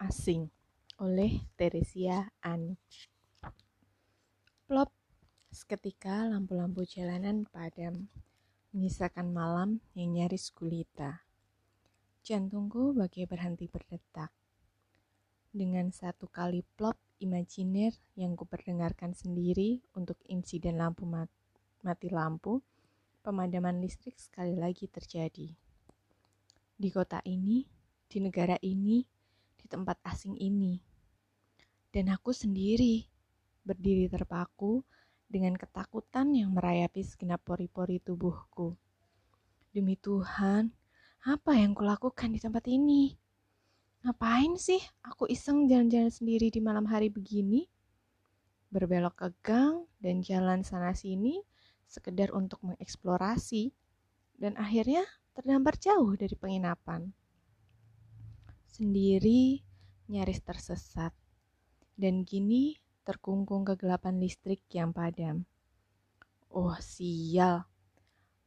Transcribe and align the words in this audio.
Asing 0.00 0.48
oleh 0.96 1.44
Teresia 1.60 2.32
Ani. 2.40 2.72
Plop, 4.64 4.88
seketika 5.52 6.24
lampu-lampu 6.24 6.88
jalanan 6.88 7.44
padam, 7.44 8.08
menyisakan 8.72 9.28
malam 9.28 9.84
yang 9.92 10.16
nyaris 10.16 10.56
gulita. 10.56 11.20
Jantungku 12.24 12.96
bagai 12.96 13.28
berhenti 13.28 13.68
berdetak. 13.68 14.32
Dengan 15.52 15.92
satu 15.92 16.32
kali 16.32 16.64
plop 16.80 16.96
imajiner 17.20 17.92
yang 18.16 18.40
kuperdengarkan 18.40 19.12
sendiri 19.12 19.84
untuk 19.92 20.16
insiden 20.32 20.80
lampu 20.80 21.04
mati 21.84 22.08
lampu, 22.08 22.64
pemadaman 23.20 23.84
listrik 23.84 24.16
sekali 24.16 24.56
lagi 24.56 24.88
terjadi. 24.88 25.52
Di 26.80 26.88
kota 26.88 27.20
ini, 27.28 27.68
di 28.08 28.16
negara 28.24 28.56
ini, 28.64 29.19
di 29.60 29.68
tempat 29.68 30.00
asing 30.08 30.40
ini. 30.40 30.80
Dan 31.92 32.08
aku 32.08 32.32
sendiri, 32.32 33.04
berdiri 33.60 34.08
terpaku 34.08 34.80
dengan 35.28 35.54
ketakutan 35.54 36.32
yang 36.32 36.56
merayapi 36.56 37.04
segenap 37.04 37.44
pori-pori 37.44 38.00
tubuhku. 38.00 38.74
Demi 39.70 39.94
Tuhan, 40.00 40.72
apa 41.28 41.52
yang 41.54 41.76
kulakukan 41.76 42.32
di 42.32 42.40
tempat 42.40 42.64
ini? 42.66 43.14
Ngapain 44.00 44.56
sih 44.56 44.80
aku 45.04 45.28
iseng 45.28 45.68
jalan-jalan 45.68 46.08
sendiri 46.08 46.48
di 46.48 46.64
malam 46.64 46.88
hari 46.88 47.12
begini? 47.12 47.68
Berbelok 48.72 49.20
ke 49.20 49.28
gang 49.44 49.84
dan 50.00 50.24
jalan 50.24 50.64
sana-sini 50.64 51.44
sekedar 51.84 52.32
untuk 52.32 52.64
mengeksplorasi 52.64 53.76
dan 54.40 54.56
akhirnya 54.56 55.04
terdampar 55.36 55.76
jauh 55.76 56.16
dari 56.16 56.32
penginapan 56.32 57.12
sendiri 58.80 59.60
nyaris 60.08 60.40
tersesat, 60.40 61.12
dan 62.00 62.24
kini 62.24 62.80
terkungkung 63.04 63.68
kegelapan 63.68 64.16
listrik 64.16 64.64
yang 64.72 64.96
padam. 64.96 65.44
Oh 66.48 66.72
sial, 66.80 67.68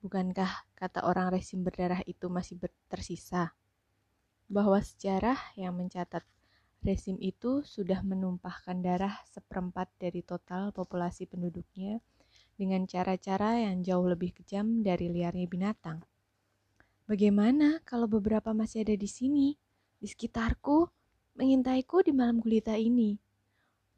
bukankah 0.02 0.66
kata 0.74 1.06
orang 1.06 1.30
resim 1.30 1.62
berdarah 1.62 2.02
itu 2.10 2.34
masih 2.34 2.58
tersisa? 2.90 3.54
Bahwa 4.50 4.82
sejarah 4.82 5.38
yang 5.54 5.78
mencatat 5.78 6.26
resim 6.82 7.22
itu 7.22 7.62
sudah 7.62 8.02
menumpahkan 8.02 8.82
darah 8.82 9.22
seperempat 9.30 9.94
dari 10.02 10.26
total 10.26 10.74
populasi 10.74 11.30
penduduknya 11.30 12.02
dengan 12.58 12.90
cara-cara 12.90 13.62
yang 13.70 13.86
jauh 13.86 14.10
lebih 14.10 14.34
kejam 14.34 14.82
dari 14.82 15.14
liarnya 15.14 15.46
binatang. 15.46 16.02
Bagaimana 17.06 17.86
kalau 17.86 18.10
beberapa 18.10 18.50
masih 18.58 18.82
ada 18.82 18.98
di 18.98 19.06
sini? 19.06 19.63
Di 20.04 20.12
sekitarku 20.12 20.84
mengintaiku 21.40 22.04
di 22.04 22.12
malam 22.12 22.44
gulita 22.44 22.76
ini. 22.76 23.16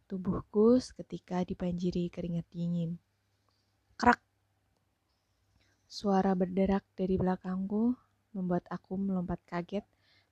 Tubuhku 0.05 0.77
seketika 0.77 1.41
dibanjiri 1.41 2.13
keringat 2.13 2.45
dingin. 2.53 3.01
Krak! 3.97 4.21
Suara 5.89 6.37
berderak 6.37 6.85
dari 6.93 7.17
belakangku 7.17 7.97
membuat 8.37 8.69
aku 8.69 9.01
melompat 9.01 9.41
kaget 9.49 9.81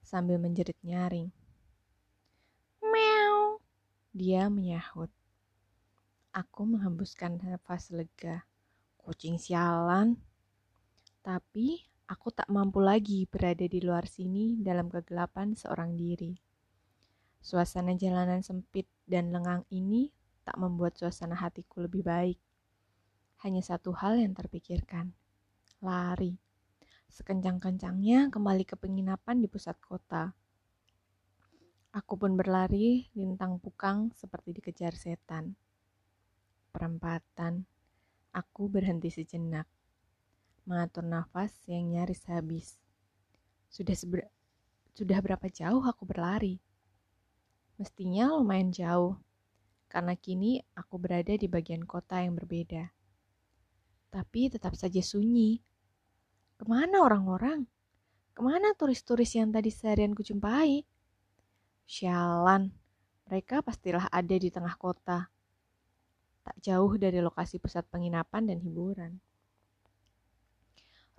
sambil 0.06 0.38
menjerit 0.38 0.78
nyaring. 0.86 1.34
Meow! 2.86 3.58
Dia 4.14 4.54
menyahut. 4.54 5.10
Aku 6.38 6.70
menghembuskan 6.70 7.42
nafas 7.42 7.90
lega. 7.90 8.46
Kucing 9.02 9.42
sialan. 9.42 10.22
Tapi 11.26 11.82
Aku 12.04 12.36
tak 12.36 12.52
mampu 12.52 12.84
lagi 12.84 13.24
berada 13.32 13.64
di 13.64 13.80
luar 13.80 14.12
sini 14.12 14.60
dalam 14.60 14.92
kegelapan 14.92 15.56
seorang 15.56 15.96
diri. 15.96 16.36
Suasana 17.40 17.96
jalanan 17.96 18.44
sempit 18.44 18.92
dan 19.08 19.32
lengang 19.32 19.64
ini 19.72 20.12
tak 20.44 20.60
membuat 20.60 21.00
suasana 21.00 21.40
hatiku 21.40 21.80
lebih 21.80 22.04
baik. 22.04 22.36
Hanya 23.48 23.64
satu 23.64 23.96
hal 23.96 24.20
yang 24.20 24.36
terpikirkan, 24.36 25.16
lari. 25.80 26.36
Sekencang-kencangnya 27.08 28.28
kembali 28.28 28.68
ke 28.68 28.76
penginapan 28.76 29.40
di 29.40 29.48
pusat 29.48 29.80
kota. 29.80 30.36
Aku 31.96 32.20
pun 32.20 32.36
berlari 32.36 33.08
lintang 33.16 33.64
pukang 33.64 34.12
seperti 34.12 34.60
dikejar 34.60 34.92
setan. 35.00 35.56
Perempatan, 36.68 37.64
aku 38.36 38.68
berhenti 38.68 39.08
sejenak 39.08 39.73
mengatur 40.64 41.04
nafas 41.04 41.52
yang 41.68 41.92
nyaris 41.92 42.24
habis. 42.28 42.80
Sudah 43.68 43.96
seber 43.98 44.28
sudah 44.94 45.18
berapa 45.26 45.50
jauh 45.50 45.82
aku 45.82 46.06
berlari? 46.06 46.62
Mestinya 47.82 48.30
lumayan 48.38 48.70
jauh, 48.70 49.18
karena 49.90 50.14
kini 50.14 50.62
aku 50.78 51.02
berada 51.02 51.34
di 51.34 51.50
bagian 51.50 51.82
kota 51.82 52.22
yang 52.22 52.38
berbeda. 52.38 52.94
Tapi 54.14 54.54
tetap 54.54 54.78
saja 54.78 55.02
sunyi. 55.02 55.58
Ke 56.54 56.70
mana 56.70 57.02
orang-orang? 57.02 57.66
Ke 58.38 58.46
mana 58.46 58.78
turis-turis 58.78 59.34
yang 59.34 59.50
tadi 59.50 59.74
seharian 59.74 60.14
kujumpai? 60.14 60.86
Sialan, 61.90 62.70
mereka 63.26 63.66
pastilah 63.66 64.06
ada 64.14 64.36
di 64.38 64.54
tengah 64.54 64.78
kota. 64.78 65.34
Tak 66.46 66.58
jauh 66.62 66.94
dari 67.02 67.18
lokasi 67.18 67.58
pusat 67.58 67.90
penginapan 67.90 68.54
dan 68.54 68.62
hiburan. 68.62 69.18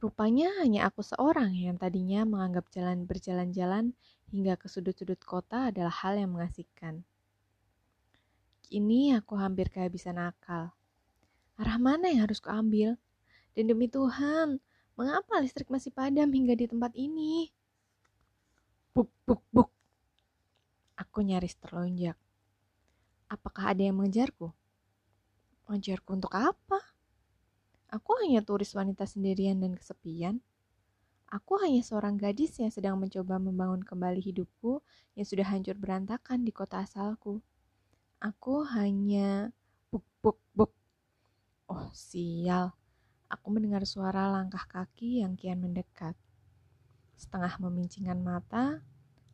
Rupanya 0.05 0.53
hanya 0.61 0.85
aku 0.85 1.01
seorang 1.01 1.57
yang 1.57 1.81
tadinya 1.81 2.29
menganggap 2.29 2.69
jalan 2.69 3.09
berjalan-jalan 3.09 3.97
hingga 4.29 4.61
ke 4.61 4.69
sudut-sudut 4.69 5.17
kota 5.25 5.73
adalah 5.73 6.05
hal 6.05 6.21
yang 6.21 6.37
mengasihkan. 6.37 7.09
Kini 8.69 9.17
aku 9.17 9.41
hampir 9.41 9.73
kehabisan 9.73 10.21
akal. 10.21 10.77
Arah 11.57 11.81
mana 11.81 12.13
yang 12.13 12.29
harus 12.29 12.37
kuambil? 12.37 13.01
Dan 13.57 13.73
demi 13.73 13.89
Tuhan, 13.89 14.61
mengapa 14.93 15.41
listrik 15.41 15.73
masih 15.73 15.89
padam 15.89 16.29
hingga 16.29 16.53
di 16.53 16.69
tempat 16.69 16.93
ini? 17.01 17.49
Buk, 18.93 19.09
buk, 19.25 19.41
buk. 19.57 19.73
Aku 21.01 21.25
nyaris 21.25 21.57
terlonjak. 21.57 22.21
Apakah 23.33 23.73
ada 23.73 23.81
yang 23.81 23.97
mengejarku? 23.97 24.53
Mengejarku 25.65 26.13
untuk 26.13 26.37
apa? 26.37 26.94
Aku 27.95 28.19
hanya 28.19 28.43
turis 28.43 28.75
wanita 28.75 29.07
sendirian 29.07 29.63
dan 29.63 29.79
kesepian. 29.79 30.43
Aku 31.31 31.63
hanya 31.63 31.79
seorang 31.79 32.19
gadis 32.19 32.59
yang 32.59 32.75
sedang 32.75 32.99
mencoba 32.99 33.39
membangun 33.39 33.87
kembali 33.87 34.19
hidupku 34.19 34.83
yang 35.15 35.23
sudah 35.23 35.47
hancur 35.47 35.79
berantakan 35.79 36.43
di 36.43 36.51
kota 36.51 36.83
asalku. 36.83 37.39
Aku 38.19 38.67
hanya 38.67 39.55
buk 39.95 40.03
buk 40.27 40.43
buk. 40.59 40.75
Oh 41.71 41.87
sial, 41.95 42.75
aku 43.31 43.47
mendengar 43.55 43.87
suara 43.87 44.27
langkah 44.27 44.67
kaki 44.67 45.23
yang 45.23 45.39
kian 45.39 45.63
mendekat. 45.63 46.19
Setengah 47.15 47.63
memincingkan 47.63 48.19
mata, 48.19 48.83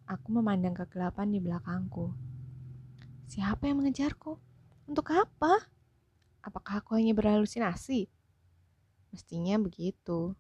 aku 0.05 0.37
memandang 0.37 0.77
kegelapan 0.77 1.33
di 1.33 1.41
belakangku. 1.41 2.13
Siapa 3.25 3.73
yang 3.73 3.81
mengejarku? 3.81 4.37
Untuk 4.85 5.09
apa? 5.17 5.65
Apakah 6.45 6.85
aku 6.85 7.01
hanya 7.01 7.17
berhalusinasi? 7.17 8.20
Mestinya 9.11 9.59
begitu. 9.59 10.39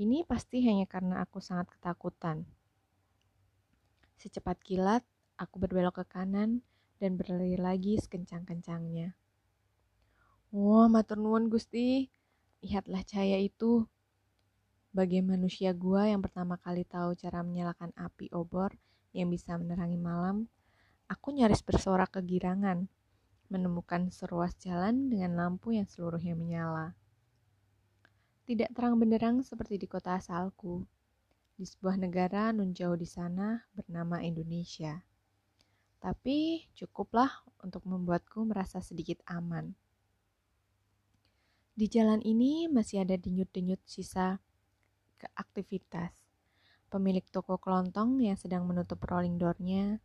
Ini 0.00 0.24
pasti 0.24 0.64
hanya 0.64 0.88
karena 0.88 1.20
aku 1.20 1.40
sangat 1.44 1.68
ketakutan. 1.76 2.48
Secepat 4.16 4.60
kilat, 4.64 5.04
aku 5.36 5.60
berbelok 5.60 6.00
ke 6.00 6.04
kanan 6.08 6.64
dan 6.96 7.20
berlari 7.20 7.60
lagi 7.60 8.00
sekencang-kencangnya. 8.00 9.12
Wah, 10.56 10.88
wow, 10.88 10.92
matur 10.92 11.20
nuwun 11.20 11.52
Gusti. 11.52 12.08
Lihatlah 12.64 13.04
cahaya 13.04 13.36
itu. 13.40 13.84
Bagi 14.96 15.20
manusia 15.20 15.76
gua 15.76 16.08
yang 16.08 16.24
pertama 16.24 16.56
kali 16.56 16.88
tahu 16.88 17.12
cara 17.12 17.44
menyalakan 17.44 17.92
api 17.92 18.32
obor 18.32 18.72
yang 19.12 19.28
bisa 19.28 19.52
menerangi 19.60 20.00
malam, 20.00 20.48
aku 21.12 21.36
nyaris 21.36 21.60
bersorak 21.60 22.16
kegirangan 22.16 22.88
menemukan 23.52 24.08
seruas 24.08 24.56
jalan 24.56 25.12
dengan 25.12 25.36
lampu 25.36 25.76
yang 25.76 25.84
seluruhnya 25.84 26.32
menyala 26.32 26.96
tidak 28.46 28.70
terang 28.78 28.94
benderang 29.02 29.42
seperti 29.42 29.74
di 29.74 29.90
kota 29.90 30.14
asalku, 30.14 30.86
di 31.58 31.66
sebuah 31.66 31.98
negara 31.98 32.54
nun 32.54 32.70
jauh 32.70 32.94
di 32.94 33.04
sana 33.04 33.58
bernama 33.74 34.22
Indonesia. 34.22 35.02
Tapi 35.98 36.70
cukuplah 36.78 37.42
untuk 37.66 37.82
membuatku 37.90 38.46
merasa 38.46 38.78
sedikit 38.78 39.18
aman. 39.26 39.74
Di 41.74 41.90
jalan 41.90 42.22
ini 42.22 42.70
masih 42.70 43.02
ada 43.02 43.18
denyut-denyut 43.18 43.82
sisa 43.82 44.38
keaktivitas. 45.18 46.14
Pemilik 46.86 47.26
toko 47.34 47.58
kelontong 47.58 48.22
yang 48.22 48.38
sedang 48.38 48.62
menutup 48.62 49.02
rolling 49.10 49.42
door-nya, 49.42 49.98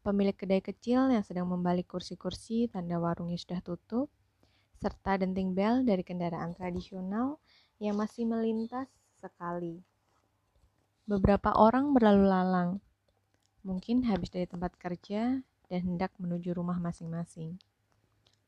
pemilik 0.00 0.32
kedai 0.32 0.64
kecil 0.64 1.12
yang 1.12 1.20
sedang 1.20 1.44
membalik 1.44 1.92
kursi-kursi 1.92 2.72
tanda 2.72 2.96
warungnya 2.96 3.36
sudah 3.36 3.60
tutup, 3.60 4.08
serta 4.80 5.20
denting 5.20 5.52
bel 5.52 5.84
dari 5.84 6.00
kendaraan 6.02 6.56
tradisional 6.56 7.36
yang 7.82 7.98
masih 7.98 8.22
melintas 8.22 8.86
sekali. 9.18 9.82
Beberapa 11.02 11.50
orang 11.58 11.90
berlalu 11.90 12.30
lalang. 12.30 12.70
Mungkin 13.66 14.06
habis 14.06 14.30
dari 14.30 14.46
tempat 14.46 14.78
kerja 14.78 15.42
dan 15.66 15.80
hendak 15.82 16.14
menuju 16.22 16.54
rumah 16.54 16.78
masing-masing. 16.78 17.58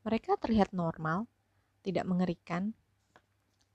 Mereka 0.06 0.38
terlihat 0.38 0.70
normal, 0.70 1.26
tidak 1.82 2.06
mengerikan, 2.06 2.78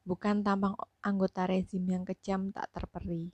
bukan 0.08 0.48
tampang 0.48 0.80
anggota 1.04 1.44
rezim 1.44 1.84
yang 1.92 2.08
kejam 2.08 2.56
tak 2.56 2.72
terperi. 2.72 3.28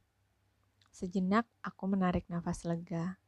Sejenak 0.89 1.45
aku 1.62 1.86
menarik 1.86 2.25
nafas 2.25 2.66
lega. 2.66 3.22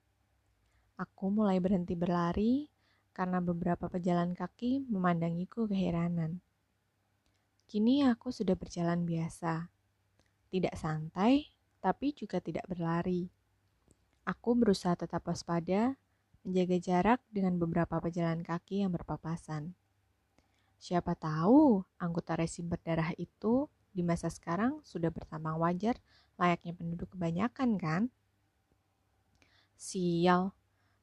Aku 0.97 1.29
mulai 1.29 1.61
berhenti 1.61 1.93
berlari 1.93 2.65
karena 3.13 3.45
beberapa 3.45 3.85
pejalan 3.93 4.33
kaki 4.33 4.89
memandangiku 4.89 5.69
keheranan. 5.69 6.41
Kini 7.67 8.07
aku 8.07 8.31
sudah 8.31 8.55
berjalan 8.55 9.03
biasa. 9.03 9.67
Tidak 10.47 10.71
santai, 10.79 11.51
tapi 11.83 12.15
juga 12.15 12.39
tidak 12.39 12.63
berlari. 12.63 13.27
Aku 14.23 14.55
berusaha 14.55 14.95
tetap 14.95 15.27
waspada, 15.27 15.99
menjaga 16.47 16.79
jarak 16.79 17.19
dengan 17.27 17.59
beberapa 17.59 17.99
pejalan 17.99 18.39
kaki 18.39 18.87
yang 18.87 18.95
berpapasan. 18.95 19.75
Siapa 20.79 21.19
tahu 21.19 21.83
anggota 21.99 22.39
resim 22.39 22.71
berdarah 22.71 23.11
itu 23.19 23.67
di 23.91 23.99
masa 23.99 24.31
sekarang 24.31 24.79
sudah 24.87 25.11
bertambah 25.11 25.59
wajar 25.59 25.99
layaknya 26.39 26.71
penduduk 26.71 27.19
kebanyakan 27.19 27.75
kan? 27.75 28.03
Sial, 29.75 30.55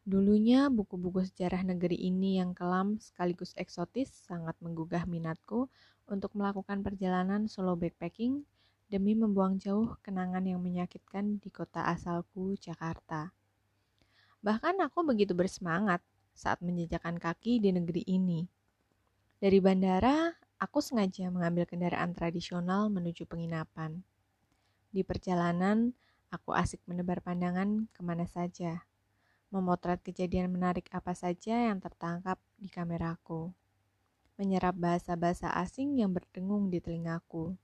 dulunya 0.09 0.73
buku-buku 0.73 1.29
sejarah 1.29 1.61
negeri 1.61 2.01
ini 2.09 2.41
yang 2.41 2.57
kelam 2.57 2.97
sekaligus 2.97 3.53
eksotis 3.61 4.09
sangat 4.25 4.57
menggugah 4.65 5.05
minatku 5.05 5.69
untuk 6.09 6.37
melakukan 6.37 6.85
perjalanan 6.85 7.49
solo 7.49 7.77
backpacking 7.77 8.45
demi 8.89 9.17
membuang 9.17 9.57
jauh 9.57 9.97
kenangan 10.05 10.45
yang 10.45 10.61
menyakitkan 10.61 11.41
di 11.41 11.49
kota 11.49 11.89
asalku, 11.89 12.55
Jakarta. 12.61 13.33
Bahkan 14.45 14.77
aku 14.85 15.03
begitu 15.09 15.33
bersemangat 15.33 16.05
saat 16.37 16.61
menjejakkan 16.61 17.17
kaki 17.17 17.65
di 17.65 17.73
negeri 17.73 18.05
ini. 18.05 18.45
Dari 19.41 19.59
bandara, 19.59 20.29
aku 20.61 20.85
sengaja 20.85 21.33
mengambil 21.33 21.65
kendaraan 21.65 22.13
tradisional 22.13 22.93
menuju 22.93 23.25
penginapan. 23.25 24.05
Di 24.93 25.01
perjalanan, 25.01 25.97
aku 26.29 26.53
asik 26.53 26.85
menebar 26.85 27.25
pandangan 27.25 27.89
ke 27.91 28.01
mana 28.05 28.29
saja, 28.29 28.85
memotret 29.49 30.05
kejadian 30.05 30.53
menarik 30.53 30.87
apa 30.93 31.17
saja 31.17 31.73
yang 31.73 31.81
tertangkap 31.81 32.37
di 32.61 32.69
kameraku 32.69 33.55
menyerap 34.35 34.75
bahasa-bahasa 34.75 35.51
asing 35.55 35.95
yang 35.99 36.11
berdengung 36.11 36.67
di 36.71 36.83
telingaku, 36.83 37.55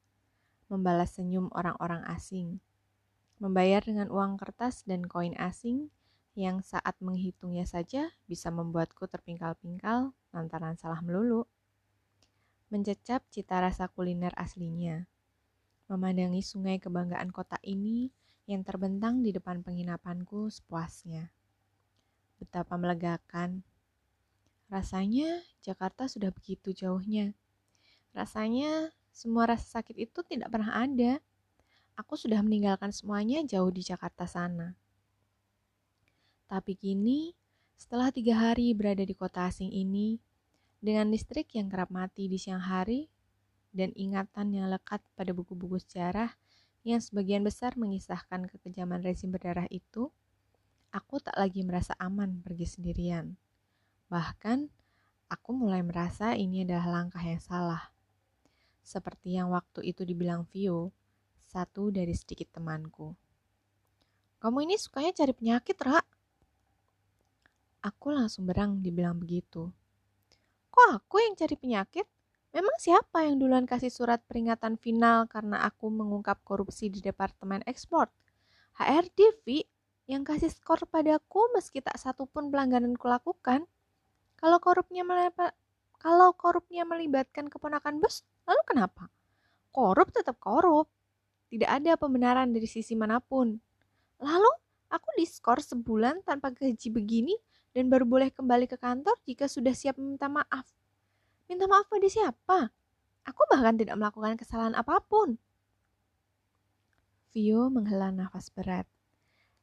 membalas 0.71 1.19
senyum 1.19 1.51
orang-orang 1.51 2.07
asing, 2.07 2.63
membayar 3.43 3.83
dengan 3.83 4.07
uang 4.13 4.39
kertas 4.39 4.87
dan 4.87 5.03
koin 5.03 5.35
asing 5.35 5.91
yang 6.39 6.63
saat 6.63 6.95
menghitungnya 7.03 7.67
saja 7.67 8.15
bisa 8.31 8.55
membuatku 8.55 9.03
terpingkal-pingkal 9.11 10.15
lantaran 10.31 10.79
salah 10.79 11.03
melulu. 11.03 11.45
Mencecap 12.71 13.27
cita 13.35 13.59
rasa 13.59 13.91
kuliner 13.91 14.31
aslinya, 14.39 15.11
memandangi 15.91 16.39
sungai 16.39 16.79
kebanggaan 16.79 17.35
kota 17.35 17.59
ini 17.67 18.15
yang 18.47 18.63
terbentang 18.63 19.27
di 19.27 19.35
depan 19.35 19.67
penginapanku 19.67 20.47
sepuasnya. 20.47 21.35
Betapa 22.39 22.79
melegakan 22.79 23.67
Rasanya 24.71 25.43
Jakarta 25.67 26.07
sudah 26.07 26.31
begitu 26.31 26.71
jauhnya. 26.71 27.35
Rasanya 28.15 28.95
semua 29.11 29.51
rasa 29.51 29.83
sakit 29.83 29.99
itu 29.99 30.23
tidak 30.23 30.55
pernah 30.55 30.87
ada. 30.87 31.19
Aku 31.99 32.15
sudah 32.15 32.39
meninggalkan 32.41 32.95
semuanya 32.95 33.43
jauh 33.43 33.69
di 33.69 33.83
Jakarta 33.83 34.31
sana. 34.31 34.79
Tapi 36.47 36.79
kini, 36.79 37.35
setelah 37.75 38.15
tiga 38.15 38.39
hari 38.39 38.71
berada 38.71 39.03
di 39.03 39.13
kota 39.13 39.51
asing 39.51 39.75
ini, 39.75 40.23
dengan 40.79 41.11
listrik 41.11 41.51
yang 41.59 41.67
kerap 41.67 41.91
mati 41.91 42.31
di 42.31 42.39
siang 42.39 42.63
hari, 42.63 43.11
dan 43.75 43.91
ingatan 43.95 44.55
yang 44.55 44.67
lekat 44.71 45.03
pada 45.15 45.31
buku-buku 45.31 45.79
sejarah 45.83 46.31
yang 46.83 46.99
sebagian 46.99 47.45
besar 47.45 47.77
mengisahkan 47.77 48.49
kekejaman 48.51 49.03
rezim 49.05 49.35
berdarah 49.35 49.69
itu, 49.69 50.09
aku 50.91 51.21
tak 51.21 51.37
lagi 51.37 51.61
merasa 51.67 51.93
aman 52.01 52.41
pergi 52.41 52.67
sendirian. 52.67 53.37
Bahkan, 54.11 54.67
aku 55.31 55.51
mulai 55.55 55.87
merasa 55.87 56.35
ini 56.35 56.67
adalah 56.67 57.01
langkah 57.01 57.23
yang 57.23 57.39
salah. 57.39 57.95
Seperti 58.83 59.39
yang 59.39 59.55
waktu 59.55 59.87
itu 59.87 60.03
dibilang 60.03 60.51
Vio, 60.51 60.91
satu 61.39 61.95
dari 61.95 62.11
sedikit 62.19 62.59
temanku. 62.59 63.15
Kamu 64.43 64.67
ini 64.67 64.75
sukanya 64.75 65.15
cari 65.15 65.31
penyakit, 65.31 65.79
Ra. 65.79 66.03
Aku 67.87 68.11
langsung 68.11 68.51
berang 68.51 68.83
dibilang 68.83 69.15
begitu. 69.15 69.71
Kok 70.75 70.89
aku 70.91 71.23
yang 71.23 71.39
cari 71.39 71.55
penyakit? 71.55 72.07
Memang 72.51 72.77
siapa 72.83 73.23
yang 73.31 73.39
duluan 73.39 73.63
kasih 73.63 73.95
surat 73.95 74.19
peringatan 74.27 74.75
final 74.75 75.31
karena 75.31 75.63
aku 75.63 75.87
mengungkap 75.87 76.43
korupsi 76.43 76.91
di 76.91 76.99
Departemen 76.99 77.63
Ekspor? 77.63 78.11
HRD, 78.75 79.47
Vi, 79.47 79.63
yang 80.11 80.27
kasih 80.27 80.51
skor 80.51 80.83
padaku 80.91 81.47
meski 81.55 81.79
tak 81.79 81.95
satu 81.95 82.27
pun 82.27 82.51
pelanggaran 82.51 82.99
kulakukan. 82.99 83.71
Kalau 84.41 84.57
korupnya 84.57 85.05
melepa, 85.05 85.53
kalau 86.01 86.33
korupnya 86.33 86.89
melibatkan 86.89 87.53
keponakan 87.53 88.01
bos, 88.01 88.25
lalu 88.49 88.63
kenapa? 88.65 89.13
Korup 89.69 90.09
tetap 90.17 90.41
korup. 90.41 90.89
Tidak 91.53 91.69
ada 91.69 92.01
pembenaran 92.01 92.49
dari 92.49 92.65
sisi 92.65 92.97
mana 92.97 93.21
pun. 93.21 93.61
Lalu, 94.17 94.51
aku 94.89 95.13
diskor 95.21 95.61
sebulan 95.61 96.25
tanpa 96.25 96.57
gaji 96.57 96.89
begini 96.89 97.37
dan 97.77 97.93
baru 97.93 98.09
boleh 98.09 98.33
kembali 98.33 98.65
ke 98.65 98.81
kantor 98.81 99.15
jika 99.29 99.45
sudah 99.45 99.77
siap 99.77 100.01
meminta 100.01 100.27
maaf. 100.27 100.67
Minta 101.47 101.69
maaf 101.69 101.87
pada 101.93 102.09
siapa? 102.09 102.73
Aku 103.29 103.45
bahkan 103.47 103.77
tidak 103.77 104.01
melakukan 104.01 104.41
kesalahan 104.41 104.73
apa 104.73 105.05
pun. 105.05 105.37
Vio 107.31 107.71
menghela 107.71 108.11
nafas 108.11 108.51
berat. 108.51 108.91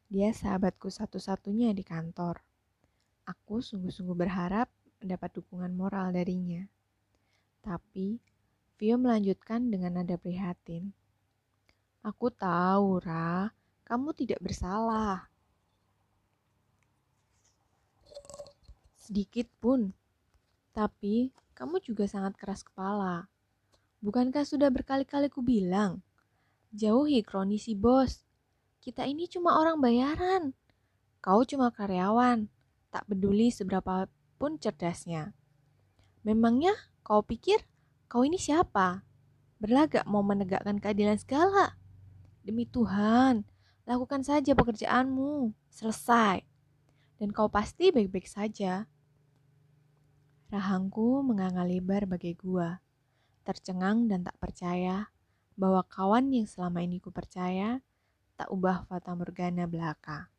Dia 0.08 0.32
sahabatku 0.32 0.88
satu-satunya 0.88 1.76
di 1.76 1.84
kantor. 1.84 2.47
Aku 3.28 3.60
sungguh-sungguh 3.60 4.16
berharap 4.16 4.72
mendapat 5.04 5.36
dukungan 5.36 5.76
moral 5.76 6.16
darinya. 6.16 6.64
Tapi, 7.60 8.24
Vio 8.80 8.96
melanjutkan 8.96 9.68
dengan 9.68 10.00
nada 10.00 10.16
prihatin. 10.16 10.96
Aku 12.08 12.32
tahu, 12.32 13.04
Ra, 13.04 13.52
kamu 13.84 14.16
tidak 14.16 14.40
bersalah. 14.40 15.28
Sedikit 18.96 19.52
pun. 19.60 19.92
Tapi, 20.72 21.36
kamu 21.52 21.84
juga 21.84 22.08
sangat 22.08 22.40
keras 22.40 22.64
kepala. 22.64 23.28
Bukankah 24.00 24.48
sudah 24.48 24.72
berkali-kali 24.72 25.28
ku 25.28 25.44
bilang, 25.44 26.00
jauhi 26.72 27.20
kronisi 27.28 27.76
bos. 27.76 28.24
Kita 28.80 29.04
ini 29.04 29.28
cuma 29.28 29.60
orang 29.60 29.84
bayaran. 29.84 30.56
Kau 31.20 31.44
cuma 31.44 31.76
karyawan 31.76 32.48
tak 32.92 33.08
peduli 33.10 33.52
seberapa 33.52 34.08
pun 34.38 34.62
cerdasnya. 34.62 35.34
Memangnya 36.24 36.76
kau 37.02 37.24
pikir 37.24 37.64
kau 38.08 38.24
ini 38.24 38.40
siapa? 38.40 39.04
Berlagak 39.58 40.06
mau 40.06 40.22
menegakkan 40.22 40.78
keadilan 40.78 41.18
segala. 41.18 41.76
Demi 42.46 42.70
Tuhan, 42.70 43.44
lakukan 43.84 44.22
saja 44.22 44.54
pekerjaanmu. 44.54 45.52
Selesai. 45.74 46.46
Dan 47.18 47.34
kau 47.34 47.50
pasti 47.50 47.90
baik-baik 47.90 48.30
saja. 48.30 48.86
Rahangku 50.48 51.26
menganga 51.26 51.68
lebar 51.68 52.08
bagai 52.08 52.40
gua, 52.40 52.80
tercengang 53.44 54.08
dan 54.08 54.24
tak 54.24 54.40
percaya 54.40 55.12
bahwa 55.60 55.84
kawan 55.84 56.32
yang 56.32 56.48
selama 56.48 56.86
ini 56.86 57.04
ku 57.04 57.12
percaya 57.12 57.84
tak 58.38 58.48
ubah 58.54 58.86
fata 58.86 59.12
morgana 59.18 59.66
belaka. 59.66 60.30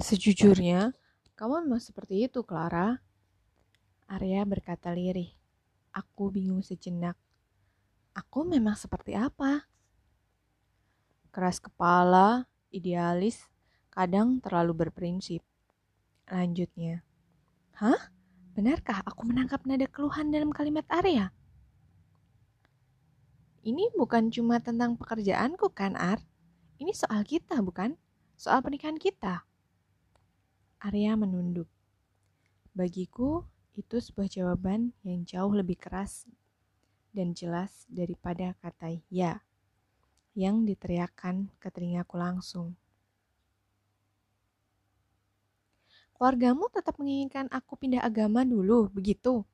Sejujurnya, 0.00 0.96
kamu 1.36 1.68
memang 1.68 1.76
seperti 1.76 2.24
itu, 2.24 2.40
Clara. 2.40 3.04
Arya 4.08 4.48
berkata 4.48 4.88
lirih. 4.96 5.28
Aku 5.92 6.32
bingung 6.32 6.64
sejenak. 6.64 7.20
Aku 8.16 8.48
memang 8.48 8.80
seperti 8.80 9.12
apa? 9.12 9.68
Keras 11.28 11.60
kepala, 11.60 12.48
idealis, 12.72 13.44
kadang 13.92 14.40
terlalu 14.40 14.88
berprinsip. 14.88 15.44
Lanjutnya. 16.32 17.04
Hah? 17.76 18.10
Benarkah 18.56 19.04
aku 19.04 19.28
menangkap 19.28 19.68
nada 19.68 19.84
keluhan 19.84 20.32
dalam 20.32 20.48
kalimat 20.48 20.88
Arya? 20.88 21.28
Ini 23.60 23.92
bukan 24.00 24.32
cuma 24.32 24.64
tentang 24.64 24.96
pekerjaanku 24.96 25.76
kan, 25.76 25.92
Ar? 25.92 26.24
Ini 26.80 26.96
soal 26.96 27.20
kita, 27.28 27.60
bukan? 27.60 28.00
Soal 28.40 28.64
pernikahan 28.64 28.96
kita. 28.96 29.49
Arya 30.80 31.12
menunduk. 31.12 31.68
Bagiku, 32.72 33.44
itu 33.76 34.00
sebuah 34.00 34.32
jawaban 34.32 34.96
yang 35.04 35.28
jauh 35.28 35.52
lebih 35.52 35.76
keras 35.76 36.24
dan 37.12 37.36
jelas 37.36 37.84
daripada 37.84 38.56
kata 38.64 38.96
ya. 39.12 39.44
yang 40.32 40.64
diteriakkan 40.64 41.52
ke 41.60 41.68
telingaku 41.68 42.16
langsung. 42.16 42.72
Keluargamu 46.16 46.70
tetap 46.72 46.96
menginginkan 46.96 47.50
aku 47.52 47.76
pindah 47.76 48.00
agama 48.00 48.46
dulu, 48.46 48.88
begitu? 48.88 49.44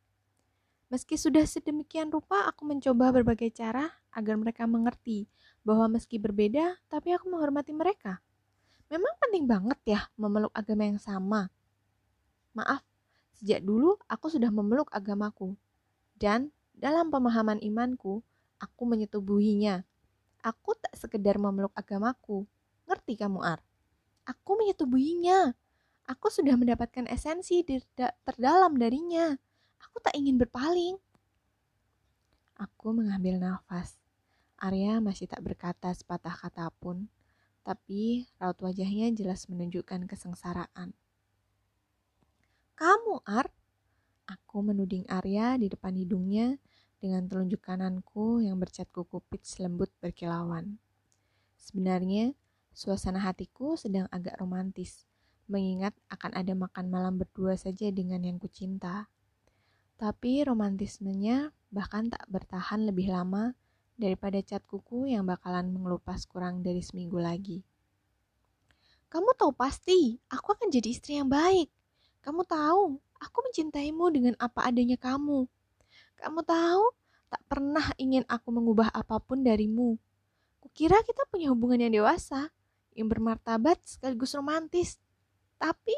Meski 0.93 1.19
sudah 1.19 1.43
sedemikian 1.43 2.13
rupa, 2.13 2.47
aku 2.47 2.63
mencoba 2.69 3.11
berbagai 3.11 3.51
cara 3.51 3.91
agar 4.15 4.39
mereka 4.39 4.63
mengerti 4.69 5.27
bahwa 5.67 5.91
meski 5.91 6.23
berbeda, 6.23 6.79
tapi 6.87 7.17
aku 7.17 7.27
menghormati 7.35 7.75
mereka. 7.75 8.23
Memang 8.87 9.15
penting 9.19 9.45
banget 9.51 9.79
ya 9.85 10.01
memeluk 10.15 10.55
agama 10.55 10.87
yang 10.87 11.01
sama. 11.03 11.51
Maaf, 12.55 12.83
sejak 13.37 13.63
dulu 13.67 13.99
aku 14.07 14.31
sudah 14.31 14.49
memeluk 14.49 14.89
agamaku. 14.95 15.59
Dan 16.17 16.55
dalam 16.73 17.13
pemahaman 17.13 17.61
imanku, 17.61 18.23
aku 18.63 18.83
menyetubuhinya. 18.89 19.85
Aku 20.41 20.79
tak 20.79 20.95
sekedar 20.95 21.37
memeluk 21.37 21.75
agamaku. 21.75 22.47
Ngerti 22.87 23.19
kamu, 23.19 23.43
Ar? 23.43 23.61
Aku 24.25 24.55
menyetubuhinya 24.55 25.55
Aku 26.07 26.31
sudah 26.31 26.55
mendapatkan 26.55 27.11
esensi 27.11 27.67
terdalam 28.23 28.79
darinya. 28.79 29.35
Aku 29.83 29.99
tak 29.99 30.15
ingin 30.15 30.39
berpaling. 30.39 30.95
Aku 32.55 32.95
mengambil 32.95 33.43
nafas. 33.43 33.99
Arya 34.55 35.03
masih 35.03 35.27
tak 35.27 35.43
berkata 35.43 35.91
sepatah 35.91 36.33
kata 36.33 36.71
pun, 36.79 37.11
tapi 37.67 38.31
raut 38.39 38.55
wajahnya 38.63 39.11
jelas 39.11 39.51
menunjukkan 39.51 40.07
kesengsaraan. 40.07 40.95
Kamu, 42.79 43.27
Ar? 43.27 43.51
Aku 44.31 44.63
menuding 44.63 45.03
Arya 45.11 45.59
di 45.59 45.67
depan 45.67 45.99
hidungnya 45.99 46.63
dengan 47.03 47.27
telunjuk 47.27 47.59
kananku 47.59 48.39
yang 48.39 48.63
bercat 48.63 48.87
kuku 48.95 49.19
pitch 49.27 49.59
lembut 49.59 49.91
berkilauan. 49.99 50.79
Sebenarnya, 51.59 52.39
suasana 52.71 53.19
hatiku 53.27 53.75
sedang 53.75 54.07
agak 54.15 54.39
romantis 54.39 55.03
mengingat 55.51 55.95
akan 56.07 56.39
ada 56.39 56.55
makan 56.55 56.87
malam 56.87 57.19
berdua 57.19 57.59
saja 57.59 57.91
dengan 57.91 58.23
yang 58.23 58.39
kucinta. 58.39 59.11
Tapi 59.99 60.47
romantismenya 60.47 61.51
bahkan 61.75 62.15
tak 62.15 62.23
bertahan 62.31 62.87
lebih 62.87 63.11
lama 63.11 63.59
daripada 63.97 64.39
cat 64.45 64.63
kuku 64.69 65.11
yang 65.11 65.25
bakalan 65.25 65.73
mengelupas 65.73 66.29
kurang 66.29 66.61
dari 66.61 66.85
seminggu 66.85 67.17
lagi. 67.17 67.65
Kamu 69.09 69.33
tahu 69.35 69.57
pasti, 69.57 70.21
aku 70.29 70.53
akan 70.53 70.69
jadi 70.69 70.89
istri 70.93 71.17
yang 71.17 71.33
baik. 71.33 71.73
Kamu 72.21 72.45
tahu, 72.45 73.01
aku 73.17 73.39
mencintaimu 73.49 74.05
dengan 74.13 74.35
apa 74.37 74.69
adanya 74.69 75.01
kamu. 75.01 75.49
Kamu 76.21 76.41
tahu, 76.45 76.85
tak 77.33 77.43
pernah 77.49 77.87
ingin 77.97 78.23
aku 78.29 78.53
mengubah 78.53 78.93
apa 78.93 79.19
pun 79.19 79.41
darimu. 79.41 79.97
Kukira 80.61 81.01
kita 81.07 81.25
punya 81.31 81.55
hubungan 81.55 81.81
yang 81.87 82.03
dewasa, 82.03 82.51
yang 82.97 83.07
bermartabat 83.07 83.79
sekaligus 83.87 84.35
romantis. 84.35 84.99
Tapi 85.57 85.95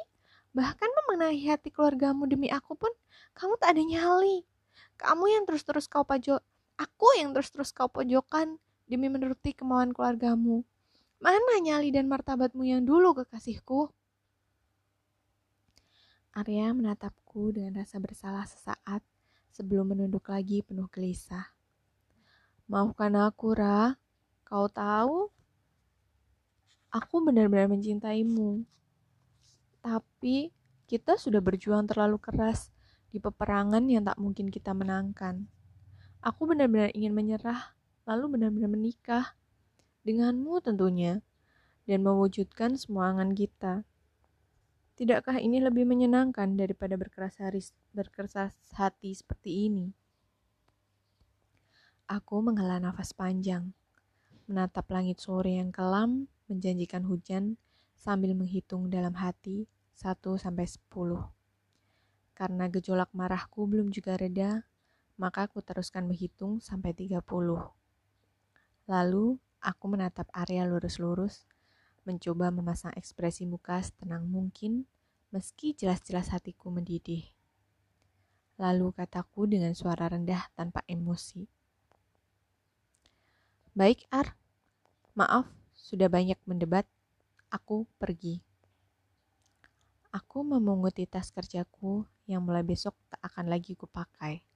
bahkan 0.52 0.88
memenangi 1.02 1.48
hati 1.48 1.70
keluargamu 1.72 2.26
demi 2.28 2.50
aku 2.50 2.74
pun 2.74 2.90
kamu 3.34 3.54
tak 3.56 3.74
ada 3.74 3.82
nyali. 3.82 4.44
Kamu 4.98 5.24
yang 5.30 5.44
terus-terus 5.46 5.86
kau 5.86 6.02
pojok, 6.02 6.42
aku 6.78 7.18
yang 7.18 7.34
terus-terus 7.34 7.74
kau 7.74 7.90
pojokkan 7.90 8.56
demi 8.86 9.10
menuruti 9.10 9.52
kemauan 9.52 9.90
keluargamu. 9.90 10.62
Mana 11.18 11.58
nyali 11.58 11.90
dan 11.90 12.06
martabatmu 12.06 12.62
yang 12.62 12.86
dulu 12.86 13.12
kekasihku? 13.18 13.90
Arya 16.38 16.70
menatapku 16.70 17.50
dengan 17.50 17.82
rasa 17.82 17.98
bersalah 17.98 18.46
sesaat 18.46 19.02
sebelum 19.50 19.90
menunduk 19.90 20.30
lagi 20.30 20.62
penuh 20.62 20.86
gelisah. 20.86 21.50
Maafkan 22.70 23.18
aku, 23.18 23.58
Ra. 23.58 23.98
Kau 24.46 24.70
tahu, 24.70 25.28
aku 26.94 27.16
benar-benar 27.26 27.66
mencintaimu. 27.66 28.62
Tapi 29.82 30.54
kita 30.86 31.18
sudah 31.18 31.42
berjuang 31.42 31.90
terlalu 31.90 32.22
keras 32.22 32.70
di 33.10 33.18
peperangan 33.18 33.82
yang 33.90 34.06
tak 34.06 34.16
mungkin 34.16 34.48
kita 34.48 34.72
menangkan. 34.72 35.50
Aku 36.18 36.50
benar-benar 36.50 36.90
ingin 36.98 37.14
menyerah, 37.14 37.78
lalu 38.02 38.38
benar-benar 38.38 38.70
menikah 38.70 39.26
denganmu 40.02 40.58
tentunya, 40.58 41.22
dan 41.86 42.02
mewujudkan 42.02 42.74
semua 42.74 43.14
angan 43.14 43.38
kita. 43.38 43.86
Tidakkah 44.98 45.38
ini 45.38 45.62
lebih 45.62 45.86
menyenangkan 45.86 46.58
daripada 46.58 46.98
berkeras, 46.98 47.38
haris, 47.38 47.70
berkeras 47.94 48.34
hati 48.74 49.14
seperti 49.14 49.70
ini? 49.70 49.94
Aku 52.10 52.42
menghela 52.42 52.82
nafas 52.82 53.14
panjang, 53.14 53.70
menatap 54.50 54.90
langit 54.90 55.22
sore 55.22 55.54
yang 55.54 55.70
kelam, 55.70 56.26
menjanjikan 56.50 57.06
hujan, 57.06 57.54
sambil 57.94 58.34
menghitung 58.34 58.90
dalam 58.90 59.14
hati 59.14 59.70
1 59.94 60.34
sampai 60.34 60.66
10. 60.66 61.30
Karena 62.34 62.64
gejolak 62.66 63.14
marahku 63.14 63.70
belum 63.70 63.94
juga 63.94 64.18
reda, 64.18 64.66
maka 65.18 65.50
aku 65.50 65.60
teruskan 65.60 66.06
menghitung 66.06 66.62
sampai 66.62 66.94
30. 66.94 67.20
Lalu, 68.88 69.36
aku 69.58 69.84
menatap 69.90 70.30
area 70.32 70.64
lurus-lurus, 70.64 71.44
mencoba 72.06 72.48
memasang 72.54 72.94
ekspresi 72.94 73.44
muka 73.44 73.82
setenang 73.82 74.24
mungkin, 74.24 74.86
meski 75.34 75.76
jelas-jelas 75.76 76.32
hatiku 76.32 76.72
mendidih. 76.72 77.26
Lalu 78.56 78.94
kataku 78.96 79.44
dengan 79.44 79.76
suara 79.76 80.08
rendah 80.08 80.48
tanpa 80.56 80.80
emosi. 80.88 81.44
Baik, 83.76 84.08
Ar. 84.08 84.34
Maaf, 85.14 85.46
sudah 85.76 86.08
banyak 86.08 86.38
mendebat 86.46 86.88
aku 87.52 87.84
pergi. 88.00 88.40
Aku 90.08 90.40
memunguti 90.40 91.04
tas 91.04 91.28
kerjaku 91.28 92.08
yang 92.24 92.40
mulai 92.40 92.64
besok 92.64 92.96
tak 93.12 93.20
akan 93.20 93.52
lagi 93.52 93.76
kupakai. 93.76 94.47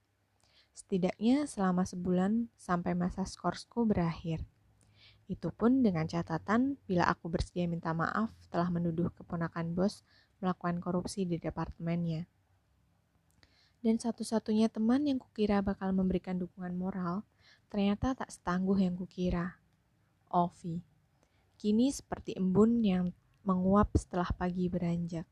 Setidaknya 0.73 1.45
selama 1.45 1.85
sebulan 1.85 2.49
sampai 2.57 2.97
masa 2.97 3.29
skorsku 3.29 3.85
berakhir. 3.85 4.45
Itu 5.29 5.53
pun 5.53 5.85
dengan 5.85 6.09
catatan 6.09 6.81
bila 6.89 7.09
aku 7.09 7.29
bersedia 7.29 7.69
minta 7.69 7.93
maaf 7.93 8.33
telah 8.49 8.69
menuduh 8.69 9.13
keponakan 9.15 9.77
bos 9.77 10.05
melakukan 10.43 10.83
korupsi 10.83 11.29
di 11.29 11.39
departemennya. 11.39 12.27
Dan 13.83 13.99
satu-satunya 13.99 14.71
teman 14.71 15.05
yang 15.05 15.19
kukira 15.19 15.59
bakal 15.61 15.91
memberikan 15.91 16.39
dukungan 16.39 16.75
moral, 16.75 17.27
ternyata 17.67 18.15
tak 18.15 18.31
setangguh 18.31 18.79
yang 18.79 18.95
kukira. 18.95 19.59
Ovi 20.33 20.93
kini 21.63 21.95
seperti 21.95 22.35
embun 22.35 22.83
yang 22.83 23.15
menguap 23.47 23.95
setelah 23.95 24.27
pagi 24.35 24.67
beranjak. 24.67 25.23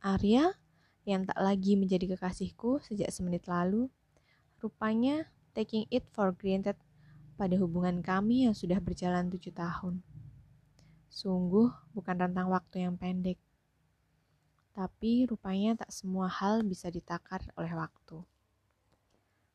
Arya, 0.00 0.56
yang 1.04 1.28
tak 1.28 1.36
lagi 1.36 1.76
menjadi 1.76 2.16
kekasihku 2.16 2.80
sejak 2.80 3.12
semenit 3.12 3.44
lalu, 3.44 3.92
rupanya 4.58 5.30
taking 5.54 5.86
it 5.90 6.06
for 6.10 6.34
granted 6.34 6.74
pada 7.38 7.54
hubungan 7.58 8.02
kami 8.02 8.50
yang 8.50 8.54
sudah 8.54 8.82
berjalan 8.82 9.30
tujuh 9.30 9.54
tahun. 9.54 10.02
Sungguh 11.06 11.70
bukan 11.94 12.16
rentang 12.18 12.50
waktu 12.50 12.82
yang 12.86 12.98
pendek. 12.98 13.38
Tapi 14.74 15.26
rupanya 15.26 15.86
tak 15.86 15.90
semua 15.94 16.26
hal 16.26 16.62
bisa 16.66 16.90
ditakar 16.90 17.42
oleh 17.54 17.70
waktu. 17.74 18.22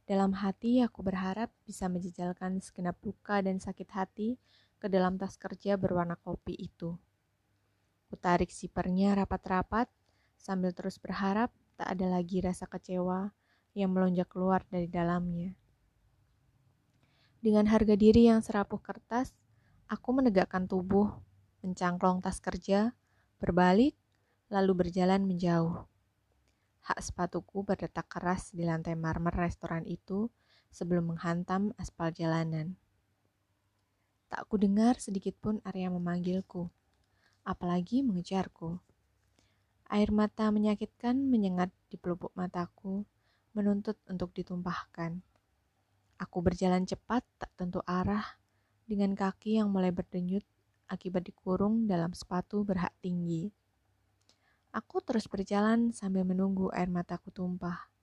Dalam 0.03 0.36
hati 0.36 0.83
aku 0.83 1.00
berharap 1.00 1.48
bisa 1.63 1.88
menjejalkan 1.88 2.60
segenap 2.60 3.00
luka 3.07 3.39
dan 3.39 3.60
sakit 3.60 3.88
hati 3.95 4.36
ke 4.75 4.91
dalam 4.91 5.15
tas 5.15 5.39
kerja 5.39 5.79
berwarna 5.79 6.19
kopi 6.19 6.60
itu. 6.60 7.00
Kutarik 8.12 8.51
sipernya 8.51 9.15
rapat-rapat 9.15 9.88
sambil 10.36 10.75
terus 10.75 11.00
berharap 11.00 11.55
tak 11.79 11.88
ada 11.95 12.19
lagi 12.19 12.43
rasa 12.43 12.67
kecewa 12.67 13.31
yang 13.74 13.94
melonjak 13.94 14.30
keluar 14.30 14.62
dari 14.70 14.86
dalamnya. 14.89 15.53
Dengan 17.44 17.68
harga 17.68 18.00
diri 18.00 18.32
yang 18.32 18.39
serapuh 18.39 18.80
kertas, 18.80 19.36
aku 19.92 20.10
menegakkan 20.15 20.63
tubuh, 20.63 21.12
mencangklong 21.60 22.24
tas 22.24 22.39
kerja, 22.39 22.96
berbalik, 23.44 23.98
lalu 24.48 24.88
berjalan 24.88 25.27
menjauh. 25.27 25.84
Hak 26.84 27.00
sepatuku 27.03 27.68
berdetak 27.68 28.08
keras 28.08 28.56
di 28.56 28.63
lantai 28.63 28.96
marmer 28.96 29.36
restoran 29.36 29.84
itu 29.84 30.32
sebelum 30.72 31.15
menghantam 31.15 31.75
aspal 31.75 32.15
jalanan. 32.15 32.75
Tak 34.27 34.50
ku 34.50 34.58
dengar 34.58 34.98
sedikit 34.98 35.38
pun 35.38 35.62
Arya 35.62 35.94
memanggilku, 35.94 36.68
apalagi 37.46 38.01
mengejarku. 38.01 38.82
Air 39.94 40.10
mata 40.10 40.50
menyakitkan 40.50 41.13
menyengat 41.13 41.70
di 41.92 42.01
pelupuk 42.01 42.34
mataku, 42.34 43.06
menuntut 43.53 43.98
untuk 44.10 44.33
ditumpahkan. 44.33 45.22
Aku 46.17 46.41
berjalan 46.41 46.86
cepat, 46.86 47.25
tak 47.38 47.53
tentu 47.57 47.81
arah, 47.86 48.38
dengan 48.89 49.15
kaki 49.15 49.62
yang 49.62 49.72
mulai 49.72 49.89
berdenyut 49.89 50.45
akibat 50.89 51.25
dikurung 51.25 51.89
dalam 51.89 52.13
sepatu 52.13 52.62
berhak 52.62 52.93
tinggi. 53.01 53.50
Aku 54.74 55.05
terus 55.05 55.29
berjalan 55.29 55.93
sambil 55.93 56.25
menunggu 56.25 56.74
air 56.74 56.89
mataku 56.89 57.29
tumpah. 57.29 57.93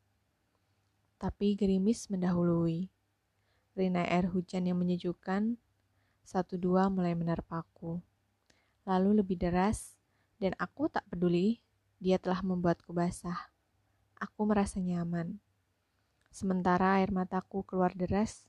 Tapi 1.18 1.58
gerimis 1.58 2.06
mendahului. 2.06 2.86
Rina 3.74 4.06
air 4.06 4.30
hujan 4.30 4.66
yang 4.66 4.78
menyejukkan 4.78 5.58
Satu 6.22 6.54
dua 6.54 6.86
mulai 6.86 7.18
menerpaku. 7.18 7.98
Lalu 8.86 9.18
lebih 9.18 9.34
deras, 9.34 9.98
dan 10.38 10.54
aku 10.62 10.86
tak 10.86 11.02
peduli, 11.10 11.58
dia 11.98 12.22
telah 12.22 12.38
membuatku 12.38 12.94
basah. 12.94 13.49
Aku 14.20 14.44
merasa 14.44 14.76
nyaman. 14.76 15.40
Sementara 16.28 17.00
air 17.00 17.08
mataku 17.08 17.64
keluar 17.64 17.96
deras, 17.96 18.44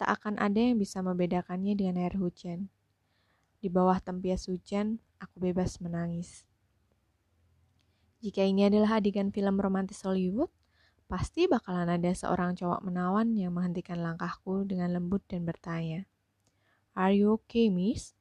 tak 0.00 0.16
akan 0.16 0.40
ada 0.40 0.56
yang 0.56 0.80
bisa 0.80 1.04
membedakannya 1.04 1.76
dengan 1.76 2.00
air 2.00 2.16
hujan. 2.16 2.72
Di 3.60 3.68
bawah 3.68 4.00
tempias 4.00 4.48
hujan, 4.48 4.98
aku 5.20 5.44
bebas 5.44 5.76
menangis. 5.84 6.48
Jika 8.24 8.40
ini 8.40 8.64
adalah 8.64 8.96
adegan 8.96 9.28
film 9.28 9.60
romantis 9.60 10.00
Hollywood, 10.08 10.48
pasti 11.04 11.44
bakalan 11.44 11.92
ada 11.92 12.08
seorang 12.16 12.56
cowok 12.56 12.80
menawan 12.80 13.36
yang 13.36 13.52
menghentikan 13.52 14.00
langkahku 14.00 14.64
dengan 14.64 14.96
lembut 14.96 15.20
dan 15.28 15.44
bertanya, 15.44 16.08
Are 16.96 17.12
you 17.12 17.36
okay, 17.36 17.68
miss? 17.68 18.16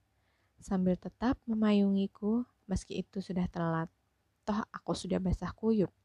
Sambil 0.60 1.00
tetap 1.00 1.40
memayungiku 1.48 2.44
meski 2.68 3.00
itu 3.00 3.24
sudah 3.24 3.48
telat. 3.48 3.88
Toh 4.44 4.60
aku 4.75 4.92
sudah 4.92 5.24
basah 5.24 5.56
kuyup. 5.56 5.96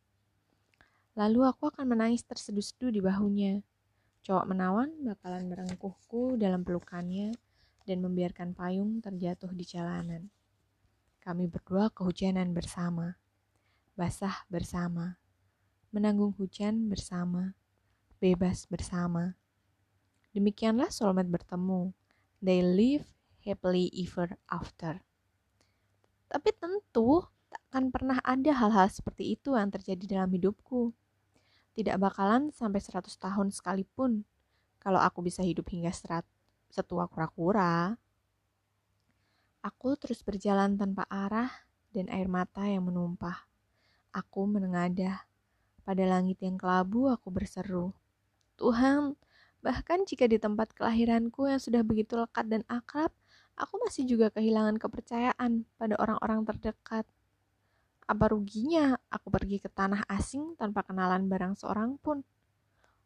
Lalu 1.18 1.50
aku 1.50 1.74
akan 1.74 1.98
menangis 1.98 2.22
terseduh-seduh 2.22 2.94
di 2.94 3.02
bahunya. 3.02 3.58
Cowok 4.22 4.54
menawan 4.54 4.94
bakalan 5.02 5.50
merengkuhku 5.50 6.38
dalam 6.38 6.62
pelukannya 6.62 7.34
dan 7.82 7.98
membiarkan 8.06 8.54
payung 8.54 9.02
terjatuh 9.02 9.50
di 9.50 9.66
jalanan. 9.66 10.30
Kami 11.18 11.50
berdua 11.50 11.90
kehujanan 11.90 12.54
bersama 12.54 13.18
basah 13.98 14.46
bersama, 14.46 15.18
menanggung 15.90 16.30
hujan 16.38 16.86
bersama, 16.86 17.58
bebas 18.22 18.70
bersama. 18.70 19.34
Demikianlah 20.30 20.94
soulmate 20.94 21.26
bertemu. 21.26 21.90
They 22.38 22.62
live 22.62 23.10
happily 23.42 23.90
ever 23.90 24.38
after. 24.46 25.02
Tapi 26.30 26.50
tentu 26.62 27.26
tak 27.50 27.62
akan 27.74 27.90
pernah 27.90 28.22
ada 28.22 28.54
hal-hal 28.54 28.86
seperti 28.86 29.34
itu 29.34 29.58
yang 29.58 29.74
terjadi 29.74 30.22
dalam 30.22 30.30
hidupku. 30.30 30.94
Tidak 31.74 31.96
bakalan 32.00 32.52
sampai 32.54 32.80
100 32.80 33.08
tahun 33.18 33.48
sekalipun 33.50 34.24
kalau 34.78 35.02
aku 35.02 35.26
bisa 35.26 35.42
hidup 35.42 35.68
hingga 35.68 35.90
serat, 35.90 36.24
setua 36.70 37.10
kura-kura. 37.10 37.98
Aku 39.60 39.98
terus 39.98 40.22
berjalan 40.22 40.78
tanpa 40.78 41.04
arah 41.10 41.50
dan 41.90 42.06
air 42.08 42.30
mata 42.30 42.62
yang 42.62 42.86
menumpah. 42.86 43.44
Aku 44.14 44.46
menengadah. 44.46 45.26
Pada 45.82 46.04
langit 46.04 46.38
yang 46.44 46.60
kelabu 46.60 47.08
aku 47.08 47.32
berseru. 47.32 47.96
Tuhan, 48.60 49.16
bahkan 49.64 50.04
jika 50.04 50.28
di 50.28 50.36
tempat 50.36 50.70
kelahiranku 50.76 51.48
yang 51.48 51.58
sudah 51.58 51.80
begitu 51.80 52.14
lekat 52.14 52.46
dan 52.46 52.62
akrab, 52.68 53.10
aku 53.56 53.80
masih 53.82 54.04
juga 54.06 54.28
kehilangan 54.30 54.76
kepercayaan 54.78 55.64
pada 55.80 55.96
orang-orang 55.98 56.44
terdekat. 56.44 57.08
Apa 58.08 58.32
ruginya 58.32 58.96
aku 59.12 59.28
pergi 59.28 59.60
ke 59.60 59.68
tanah 59.68 60.08
asing 60.08 60.56
tanpa 60.56 60.80
kenalan 60.80 61.28
barang 61.28 61.60
seorang 61.60 62.00
pun? 62.00 62.24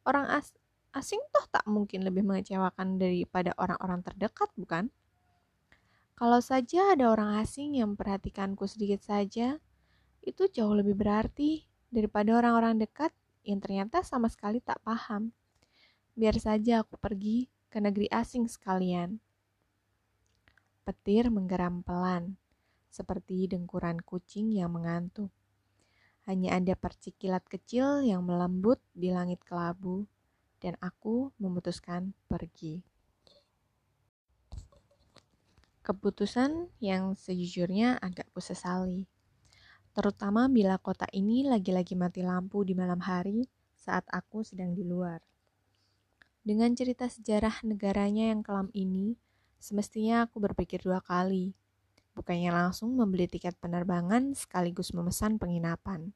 Orang 0.07 0.31
as 0.31 0.55
asing 0.95 1.19
toh 1.35 1.43
tak 1.51 1.67
mungkin 1.67 2.07
lebih 2.07 2.23
mengecewakan 2.23 3.03
daripada 3.03 3.51
orang-orang 3.59 4.07
terdekat, 4.07 4.47
bukan? 4.55 4.95
Kalau 6.15 6.39
saja 6.39 6.95
ada 6.95 7.11
orang 7.11 7.43
asing 7.43 7.83
yang 7.83 7.99
memperhatikanku 7.99 8.63
sedikit 8.71 9.03
saja, 9.03 9.59
itu 10.23 10.47
jauh 10.47 10.71
lebih 10.71 10.95
berarti 10.95 11.67
daripada 11.91 12.39
orang-orang 12.39 12.79
dekat 12.79 13.11
yang 13.43 13.59
ternyata 13.59 14.07
sama 14.07 14.31
sekali 14.31 14.63
tak 14.63 14.79
paham. 14.87 15.35
Biar 16.15 16.39
saja 16.39 16.87
aku 16.87 16.95
pergi 16.95 17.51
ke 17.67 17.83
negeri 17.83 18.07
asing 18.07 18.47
sekalian. 18.47 19.19
Petir 20.87 21.27
menggeram 21.27 21.83
pelan, 21.83 22.39
seperti 22.93 23.49
dengkuran 23.49 24.05
kucing 24.05 24.53
yang 24.53 24.77
mengantuk. 24.77 25.33
Hanya 26.29 26.61
ada 26.61 26.77
percikilat 26.77 27.43
kecil 27.49 28.05
yang 28.05 28.23
melembut 28.23 28.79
di 28.93 29.09
langit 29.09 29.41
kelabu, 29.43 30.05
dan 30.61 30.77
aku 30.79 31.33
memutuskan 31.41 32.13
pergi. 32.29 32.85
Keputusan 35.83 36.71
yang 36.79 37.17
sejujurnya 37.17 37.99
agak 37.99 38.29
kusesali 38.31 39.11
terutama 39.93 40.49
bila 40.49 40.81
kota 40.81 41.05
ini 41.13 41.45
lagi-lagi 41.45 41.93
mati 41.93 42.25
lampu 42.25 42.65
di 42.65 42.73
malam 42.73 43.01
hari 43.05 43.45
saat 43.77 44.09
aku 44.09 44.41
sedang 44.41 44.73
di 44.73 44.81
luar. 44.89 45.21
Dengan 46.43 46.73
cerita 46.73 47.07
sejarah 47.07 47.63
negaranya 47.63 48.33
yang 48.33 48.41
kelam 48.41 48.73
ini, 48.73 49.15
semestinya 49.61 50.27
aku 50.27 50.43
berpikir 50.43 50.83
dua 50.83 51.05
kali, 51.05 51.53
bukannya 52.13 52.53
langsung 52.53 52.93
membeli 52.93 53.29
tiket 53.29 53.57
penerbangan 53.61 54.37
sekaligus 54.37 54.93
memesan 54.93 55.41
penginapan. 55.41 56.13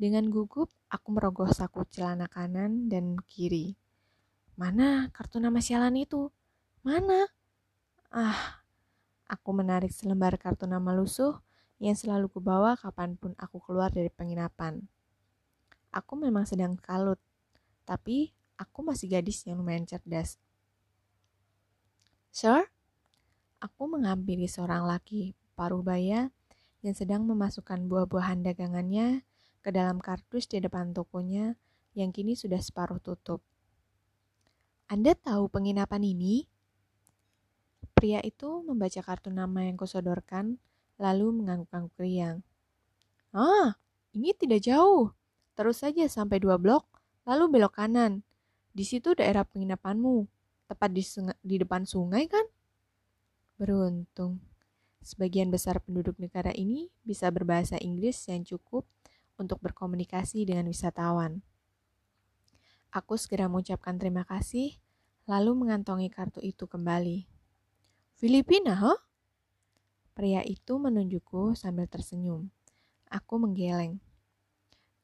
Dengan 0.00 0.32
gugup, 0.32 0.72
aku 0.88 1.12
merogoh 1.12 1.52
saku 1.52 1.84
celana 1.92 2.24
kanan 2.24 2.88
dan 2.88 3.20
kiri. 3.28 3.76
Mana 4.56 5.12
kartu 5.12 5.36
nama 5.36 5.60
sialan 5.60 6.00
itu? 6.00 6.32
Mana? 6.80 7.28
Ah, 8.08 8.64
aku 9.28 9.52
menarik 9.52 9.92
selembar 9.92 10.40
kartu 10.40 10.64
nama 10.64 10.96
lusuh 10.96 11.36
yang 11.80 11.92
selalu 11.92 12.32
kubawa 12.32 12.80
kapan 12.80 13.16
pun 13.16 13.36
aku 13.36 13.60
keluar 13.60 13.92
dari 13.92 14.08
penginapan. 14.08 14.84
Aku 15.92 16.16
memang 16.16 16.48
sedang 16.48 16.80
kalut, 16.80 17.20
tapi 17.84 18.32
aku 18.56 18.80
masih 18.80 19.12
gadis 19.12 19.44
yang 19.44 19.60
lumayan 19.60 19.84
cerdas. 19.84 20.40
Sir, 22.32 22.72
aku 23.60 23.92
menghampiri 23.92 24.48
seorang 24.48 24.88
laki 24.88 25.36
paruh 25.52 25.84
baya 25.84 26.32
yang 26.80 26.96
sedang 26.96 27.28
memasukkan 27.28 27.84
buah-buahan 27.84 28.40
dagangannya 28.40 29.20
ke 29.60 29.68
dalam 29.68 30.00
kardus 30.00 30.48
di 30.48 30.64
depan 30.64 30.96
tokonya 30.96 31.60
yang 31.92 32.08
kini 32.08 32.32
sudah 32.32 32.56
separuh 32.56 32.96
tutup. 33.04 33.44
Anda 34.88 35.12
tahu 35.12 35.52
penginapan 35.52 36.00
ini? 36.00 36.48
Pria 37.92 38.24
itu 38.24 38.64
membaca 38.64 39.04
kartu 39.04 39.28
nama 39.28 39.68
yang 39.68 39.76
kusodorkan 39.76 40.56
lalu 40.96 41.44
mengangguk-angguk 41.44 42.00
riang. 42.00 42.40
Ah, 43.36 43.76
ini 44.16 44.32
tidak 44.32 44.64
jauh. 44.64 45.12
Terus 45.52 45.84
saja 45.84 46.08
sampai 46.08 46.40
dua 46.40 46.56
blok, 46.56 46.88
lalu 47.28 47.60
belok 47.60 47.76
kanan. 47.76 48.24
Di 48.72 48.88
situ 48.88 49.12
daerah 49.12 49.44
penginapanmu, 49.44 50.24
tepat 50.72 50.90
di, 50.96 51.04
di 51.44 51.56
depan 51.60 51.84
sungai 51.84 52.24
kan? 52.24 52.48
Beruntung, 53.60 54.40
sebagian 55.04 55.52
besar 55.52 55.84
penduduk 55.84 56.16
negara 56.16 56.48
ini 56.48 56.88
bisa 57.04 57.28
berbahasa 57.28 57.76
Inggris 57.76 58.16
yang 58.24 58.40
cukup 58.40 58.88
untuk 59.36 59.60
berkomunikasi 59.60 60.48
dengan 60.48 60.64
wisatawan. 60.72 61.44
Aku 62.88 63.20
segera 63.20 63.52
mengucapkan 63.52 64.00
terima 64.00 64.24
kasih, 64.24 64.80
lalu 65.28 65.52
mengantongi 65.52 66.08
kartu 66.08 66.40
itu 66.40 66.64
kembali. 66.64 67.28
Filipina, 68.16 68.80
huh? 68.80 68.96
Pria 70.16 70.40
itu 70.40 70.80
menunjukku 70.80 71.52
sambil 71.52 71.84
tersenyum. 71.84 72.48
Aku 73.12 73.36
menggeleng. 73.36 74.00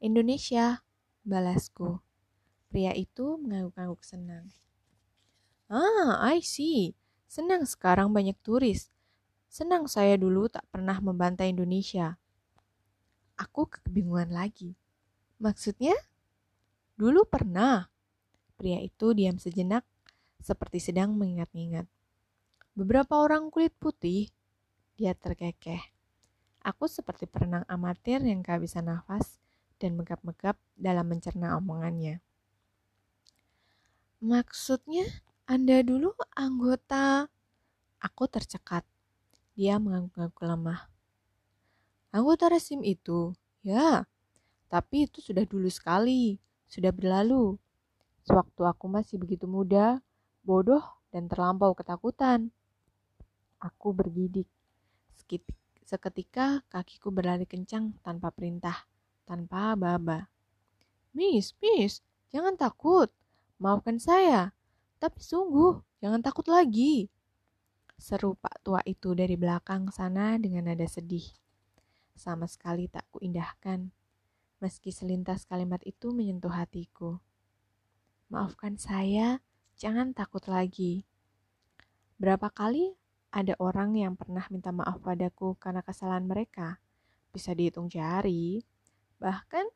Indonesia, 0.01 0.81
balasku. 1.29 2.01
Pria 2.73 2.97
itu 2.97 3.37
mengangguk-angguk 3.37 4.01
senang. 4.01 4.49
Ah, 5.69 6.25
I 6.25 6.40
see. 6.40 6.97
Senang 7.26 7.66
sekarang 7.66 8.14
banyak 8.14 8.38
turis. 8.42 8.90
Senang 9.50 9.90
saya 9.90 10.14
dulu 10.18 10.46
tak 10.50 10.66
pernah 10.70 10.98
membantai 11.02 11.50
Indonesia. 11.50 12.18
Aku 13.36 13.68
kebingungan 13.68 14.32
lagi. 14.32 14.78
Maksudnya? 15.42 15.94
Dulu 16.96 17.28
pernah. 17.28 17.92
Pria 18.56 18.80
itu 18.80 19.12
diam 19.12 19.36
sejenak, 19.36 19.84
seperti 20.40 20.80
sedang 20.80 21.12
mengingat-ingat. 21.12 21.84
Beberapa 22.72 23.20
orang 23.20 23.52
kulit 23.52 23.76
putih 23.76 24.32
dia 24.96 25.12
terkekeh. 25.12 25.80
Aku 26.64 26.88
seperti 26.88 27.28
perenang 27.28 27.68
amatir 27.68 28.24
yang 28.24 28.40
kehabisan 28.40 28.88
nafas 28.88 29.38
dan 29.76 29.94
megap-megap 29.94 30.56
dalam 30.74 31.06
mencerna 31.06 31.60
omongannya. 31.60 32.24
Maksudnya, 34.24 35.04
Anda 35.46 35.78
dulu 35.87 36.11
anggota... 36.35 37.30
Aku 38.02 38.26
tercekat. 38.26 38.82
Dia 39.54 39.78
mengangguk-angguk 39.78 40.42
lemah. 40.42 40.90
Anggota 42.11 42.50
resim 42.50 42.82
itu? 42.82 43.30
Ya, 43.62 44.11
tapi 44.66 45.06
itu 45.06 45.22
sudah 45.22 45.46
dulu 45.46 45.70
sekali. 45.70 46.42
Sudah 46.66 46.90
berlalu. 46.90 47.54
Sewaktu 48.26 48.62
aku 48.66 48.90
masih 48.90 49.22
begitu 49.22 49.46
muda, 49.46 50.02
bodoh, 50.42 50.82
dan 51.14 51.30
terlampau 51.30 51.78
ketakutan. 51.78 52.50
Aku 53.62 53.94
bergidik. 53.94 54.50
Seketika 55.87 56.66
kakiku 56.66 57.14
berlari 57.14 57.46
kencang 57.46 57.94
tanpa 58.02 58.35
perintah, 58.35 58.82
tanpa 59.22 59.78
aba-aba. 59.78 60.26
Miss, 61.14 61.54
miss, 61.62 62.02
jangan 62.35 62.59
takut. 62.59 63.14
Maafkan 63.62 64.02
saya. 64.02 64.56
Tapi 65.07 65.23
sungguh, 65.23 66.03
jangan 66.03 66.19
takut 66.19 66.51
lagi. 66.51 67.07
Seru 67.95 68.35
Pak 68.42 68.66
tua 68.66 68.83
itu 68.83 69.14
dari 69.14 69.38
belakang 69.38 69.87
sana 69.95 70.35
dengan 70.35 70.66
nada 70.66 70.83
sedih. 70.83 71.23
Sama 72.19 72.51
sekali 72.51 72.90
tak 72.90 73.07
kuindahkan, 73.14 73.95
meski 74.59 74.90
selintas 74.90 75.47
kalimat 75.47 75.79
itu 75.87 76.11
menyentuh 76.11 76.51
hatiku. 76.51 77.23
Maafkan 78.35 78.83
saya, 78.83 79.38
jangan 79.79 80.11
takut 80.11 80.42
lagi. 80.51 81.07
Berapa 82.19 82.51
kali 82.51 82.99
ada 83.31 83.55
orang 83.62 83.95
yang 83.95 84.19
pernah 84.19 84.42
minta 84.51 84.75
maaf 84.75 84.99
padaku 85.07 85.55
karena 85.55 85.87
kesalahan 85.87 86.27
mereka? 86.27 86.83
Bisa 87.31 87.55
dihitung 87.55 87.87
jari. 87.87 88.59
Bahkan, 89.23 89.71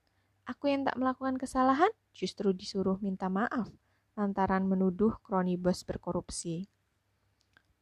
aku 0.50 0.74
yang 0.74 0.82
tak 0.82 0.98
melakukan 0.98 1.38
kesalahan 1.38 1.94
justru 2.10 2.50
disuruh 2.50 2.98
minta 2.98 3.30
maaf 3.30 3.70
lantaran 4.18 4.66
menuduh 4.66 5.14
kroni 5.22 5.54
bos 5.54 5.82
berkorupsi 5.86 6.68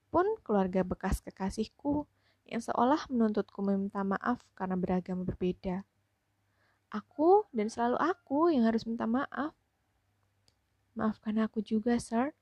pun 0.09 0.25
keluarga 0.41 0.81
bekas 0.85 1.21
kekasihku 1.21 2.09
yang 2.49 2.64
seolah 2.64 3.05
menuntutku 3.12 3.61
meminta 3.61 4.01
maaf 4.01 4.41
karena 4.57 4.77
beragama 4.81 5.23
berbeda. 5.25 5.85
Aku 6.88 7.45
dan 7.53 7.69
selalu 7.69 8.01
aku 8.01 8.49
yang 8.49 8.64
harus 8.64 8.88
minta 8.88 9.05
maaf. 9.05 9.53
Maafkan 10.97 11.37
aku 11.45 11.61
juga, 11.61 12.01
Sir. 12.01 12.33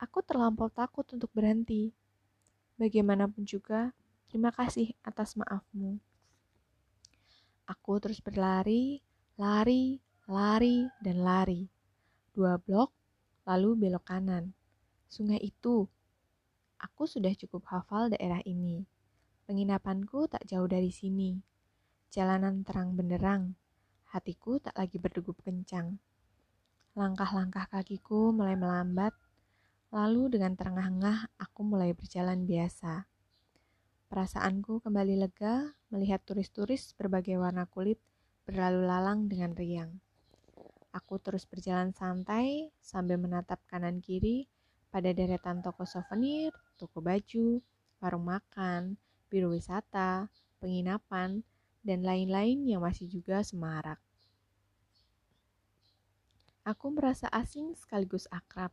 Aku 0.00 0.24
terlampau 0.24 0.72
takut 0.72 1.04
untuk 1.12 1.28
berhenti. 1.36 1.92
Bagaimanapun 2.80 3.44
juga, 3.44 3.92
terima 4.32 4.48
kasih 4.48 4.96
atas 5.04 5.36
maafmu. 5.36 6.00
Aku 7.68 8.00
terus 8.00 8.24
berlari, 8.24 9.04
lari, 9.36 10.00
lari, 10.24 10.88
dan 11.04 11.20
lari. 11.20 11.68
Dua 12.32 12.56
blok, 12.56 12.90
lalu 13.48 13.86
belok 13.88 14.04
kanan. 14.06 14.54
Sungai 15.06 15.38
itu 15.42 15.88
Aku 16.82 17.06
sudah 17.06 17.30
cukup 17.38 17.62
hafal 17.70 18.10
daerah 18.10 18.42
ini. 18.42 18.82
Penginapanku 19.46 20.26
tak 20.26 20.42
jauh 20.50 20.66
dari 20.66 20.90
sini. 20.90 21.38
Jalanan 22.10 22.66
terang 22.66 22.98
benderang. 22.98 23.54
Hatiku 24.10 24.58
tak 24.58 24.74
lagi 24.74 24.98
berdegup 24.98 25.38
kencang. 25.46 26.02
Langkah-langkah 26.98 27.70
kakiku 27.70 28.34
mulai 28.34 28.58
melambat. 28.58 29.14
Lalu 29.94 30.34
dengan 30.34 30.58
terengah-engah 30.58 31.30
aku 31.38 31.62
mulai 31.62 31.94
berjalan 31.94 32.42
biasa. 32.50 33.06
Perasaanku 34.10 34.82
kembali 34.82 35.22
lega 35.22 35.78
melihat 35.94 36.18
turis-turis 36.26 36.98
berbagai 36.98 37.38
warna 37.38 37.62
kulit 37.70 38.02
berlalu 38.42 38.90
lalang 38.90 39.30
dengan 39.30 39.54
riang. 39.54 40.02
Aku 40.92 41.16
terus 41.16 41.48
berjalan 41.48 41.96
santai 41.96 42.68
sambil 42.84 43.16
menatap 43.16 43.64
kanan 43.64 44.04
kiri 44.04 44.44
pada 44.92 45.08
deretan 45.16 45.64
toko 45.64 45.88
souvenir, 45.88 46.52
toko 46.76 47.00
baju, 47.00 47.64
warung 47.96 48.28
makan, 48.28 49.00
biro 49.32 49.48
wisata, 49.48 50.28
penginapan, 50.60 51.40
dan 51.80 52.04
lain-lain 52.04 52.62
yang 52.68 52.84
masih 52.84 53.08
juga 53.08 53.40
semarak. 53.40 53.96
Aku 56.62 56.94
merasa 56.94 57.26
asing 57.34 57.74
sekaligus 57.74 58.30
akrab. 58.30 58.70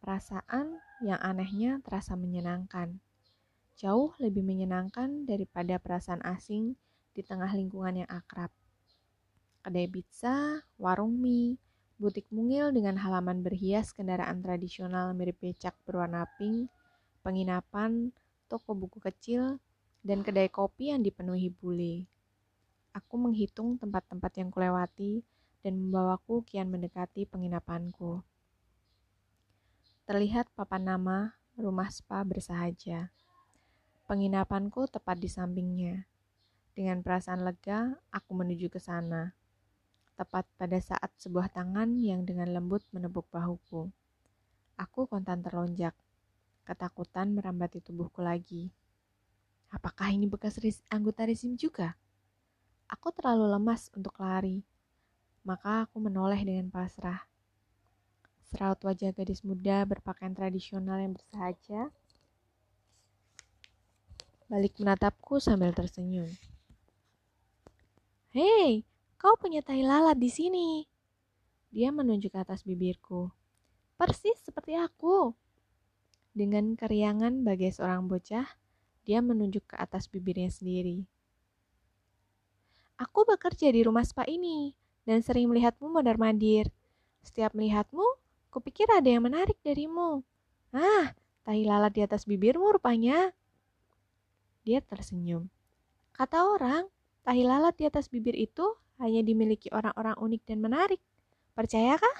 Perasaan 0.00 0.80
yang 1.04 1.20
anehnya 1.20 1.82
terasa 1.84 2.16
menyenangkan. 2.16 2.96
Jauh 3.76 4.16
lebih 4.16 4.40
menyenangkan 4.40 5.28
daripada 5.28 5.76
perasaan 5.76 6.24
asing 6.24 6.72
di 7.12 7.20
tengah 7.20 7.52
lingkungan 7.52 8.00
yang 8.00 8.08
akrab. 8.08 8.48
Kedai 9.66 9.90
pizza, 9.90 10.62
warung 10.78 11.18
mie, 11.18 11.58
butik 11.98 12.30
mungil 12.30 12.70
dengan 12.70 12.94
halaman 13.02 13.42
berhias 13.42 13.90
kendaraan 13.90 14.38
tradisional 14.38 15.10
mirip 15.10 15.42
becak 15.42 15.74
berwarna 15.82 16.22
pink, 16.38 16.70
penginapan, 17.26 18.14
toko 18.46 18.78
buku 18.78 19.02
kecil, 19.02 19.58
dan 20.06 20.22
kedai 20.22 20.46
kopi 20.54 20.94
yang 20.94 21.02
dipenuhi 21.02 21.50
bule. 21.50 22.06
Aku 22.94 23.18
menghitung 23.18 23.74
tempat-tempat 23.74 24.38
yang 24.38 24.54
kulewati 24.54 25.26
dan 25.66 25.82
membawaku 25.82 26.46
kian 26.46 26.70
mendekati 26.70 27.26
penginapanku. 27.26 28.22
Terlihat 30.06 30.46
papan 30.54 30.94
nama 30.94 31.34
rumah 31.58 31.90
spa 31.90 32.22
bersahaja. 32.22 33.10
Penginapanku 34.06 34.86
tepat 34.86 35.18
di 35.18 35.26
sampingnya. 35.26 36.06
Dengan 36.70 37.02
perasaan 37.02 37.42
lega, 37.42 37.98
aku 38.14 38.30
menuju 38.30 38.70
ke 38.70 38.78
sana 38.78 39.34
tepat 40.16 40.48
pada 40.56 40.80
saat 40.80 41.12
sebuah 41.20 41.52
tangan 41.52 42.00
yang 42.00 42.24
dengan 42.24 42.50
lembut 42.50 42.82
menepuk 42.90 43.28
bahuku. 43.28 43.92
Aku 44.80 45.04
kontan 45.06 45.44
terlonjak. 45.44 45.92
Ketakutan 46.66 47.36
merambati 47.36 47.84
tubuhku 47.84 48.24
lagi. 48.24 48.72
Apakah 49.70 50.10
ini 50.10 50.24
bekas 50.24 50.58
ris 50.58 50.80
anggota 50.88 51.28
rezim 51.28 51.54
juga? 51.54 51.94
Aku 52.88 53.12
terlalu 53.12 53.46
lemas 53.52 53.92
untuk 53.92 54.16
lari. 54.18 54.64
Maka 55.44 55.86
aku 55.86 56.02
menoleh 56.02 56.42
dengan 56.42 56.72
pasrah. 56.72 57.22
Seraut 58.50 58.80
wajah 58.82 59.14
gadis 59.14 59.44
muda 59.44 59.84
berpakaian 59.86 60.34
tradisional 60.34 60.98
yang 60.98 61.14
bersahaja 61.14 61.92
balik 64.46 64.78
menatapku 64.78 65.42
sambil 65.42 65.74
tersenyum. 65.74 66.30
Hei, 68.30 68.86
Kau 69.26 69.34
punya 69.34 69.58
tai 69.58 69.82
lalat 69.82 70.22
di 70.22 70.30
sini. 70.30 70.86
Dia 71.74 71.90
menunjuk 71.90 72.30
ke 72.30 72.38
atas 72.46 72.62
bibirku. 72.62 73.26
Persis 73.98 74.38
seperti 74.38 74.78
aku. 74.78 75.34
Dengan 76.30 76.78
keriangan 76.78 77.42
bagai 77.42 77.74
seorang 77.74 78.06
bocah, 78.06 78.46
dia 79.02 79.18
menunjuk 79.18 79.66
ke 79.66 79.74
atas 79.82 80.06
bibirnya 80.06 80.46
sendiri. 80.46 81.10
Aku 83.02 83.26
bekerja 83.26 83.66
di 83.74 83.82
rumah 83.82 84.06
spa 84.06 84.22
ini 84.30 84.78
dan 85.02 85.26
sering 85.26 85.50
melihatmu 85.50 85.90
mondar-mandir. 85.90 86.70
Setiap 87.26 87.50
melihatmu, 87.50 88.06
kupikir 88.54 88.86
ada 88.94 89.10
yang 89.10 89.26
menarik 89.26 89.58
darimu. 89.66 90.22
Ah, 90.70 91.18
tahi 91.42 91.66
lalat 91.66 91.98
di 91.98 92.06
atas 92.06 92.30
bibirmu 92.30 92.78
rupanya. 92.78 93.34
Dia 94.62 94.78
tersenyum. 94.86 95.50
Kata 96.14 96.46
orang, 96.46 96.86
tahi 97.26 97.42
lalat 97.42 97.74
di 97.74 97.90
atas 97.90 98.06
bibir 98.06 98.38
itu 98.38 98.85
hanya 98.96 99.20
dimiliki 99.20 99.68
orang-orang 99.72 100.16
unik 100.16 100.42
dan 100.48 100.58
menarik. 100.64 101.00
Percayakah? 101.52 102.16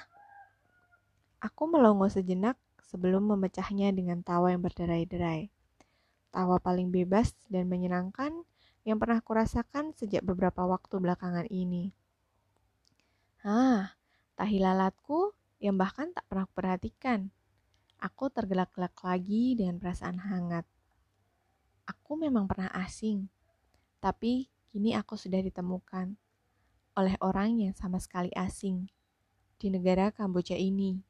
Aku 1.41 1.69
melongo 1.69 2.09
sejenak 2.09 2.57
sebelum 2.81 3.29
memecahnya 3.29 3.93
dengan 3.93 4.21
tawa 4.21 4.53
yang 4.53 4.65
berderai-derai. 4.65 5.49
Tawa 6.33 6.61
paling 6.61 6.93
bebas 6.93 7.33
dan 7.49 7.69
menyenangkan 7.69 8.45
yang 8.87 9.01
pernah 9.01 9.19
kurasakan 9.19 9.97
sejak 9.97 10.23
beberapa 10.23 10.63
waktu 10.65 11.01
belakangan 11.01 11.49
ini. 11.51 11.91
Ah, 13.43 13.97
tahi 14.39 14.61
lalatku 14.63 15.35
yang 15.59 15.75
bahkan 15.81 16.13
tak 16.13 16.25
pernah 16.29 16.47
perhatikan. 16.51 17.33
Aku 17.97 18.29
tergelak-gelak 18.29 18.93
lagi 19.01 19.57
dengan 19.57 19.81
perasaan 19.81 20.21
hangat. 20.21 20.69
Aku 21.89 22.19
memang 22.19 22.45
pernah 22.45 22.69
asing, 22.77 23.27
tapi 24.03 24.51
kini 24.69 24.93
aku 24.93 25.17
sudah 25.17 25.41
ditemukan 25.41 26.19
oleh 26.97 27.15
orang 27.21 27.61
yang 27.61 27.77
sama 27.77 28.01
sekali 28.01 28.33
asing 28.33 28.89
di 29.61 29.69
negara 29.69 30.09
Kamboja 30.11 30.57
ini. 30.57 31.05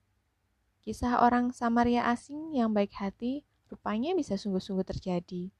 Kisah 0.82 1.22
orang 1.22 1.54
Samaria 1.54 2.06
asing 2.06 2.54
yang 2.54 2.74
baik 2.74 2.94
hati 2.98 3.46
rupanya 3.70 4.14
bisa 4.14 4.34
sungguh-sungguh 4.38 4.86
terjadi. 4.86 5.50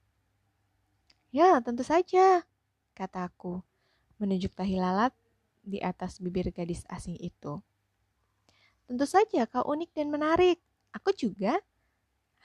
Ya, 1.31 1.59
tentu 1.59 1.83
saja, 1.83 2.47
kataku, 2.95 3.59
menunjuk 4.19 4.55
tahi 4.55 4.79
lalat 4.79 5.11
di 5.67 5.83
atas 5.83 6.23
bibir 6.23 6.47
gadis 6.55 6.87
asing 6.87 7.19
itu. 7.19 7.59
Tentu 8.87 9.03
saja 9.03 9.43
kau 9.51 9.67
unik 9.67 9.91
dan 9.91 10.07
menarik. 10.07 10.63
Aku 10.95 11.11
juga. 11.11 11.59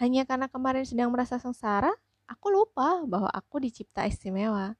Hanya 0.02 0.26
karena 0.26 0.50
kemarin 0.50 0.82
sedang 0.82 1.14
merasa 1.14 1.38
sengsara, 1.38 1.94
aku 2.26 2.50
lupa 2.50 3.06
bahwa 3.06 3.30
aku 3.30 3.62
dicipta 3.62 4.02
istimewa. 4.10 4.74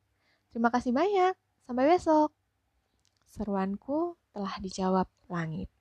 Terima 0.50 0.74
kasih 0.74 0.90
banyak. 0.90 1.38
Sampai 1.62 1.86
besok. 1.86 2.34
Seruanku 3.32 4.20
telah 4.36 4.60
dijawab 4.60 5.08
langit. 5.32 5.72